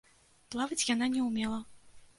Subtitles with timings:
[0.55, 1.65] Плаваць яна не ўмела.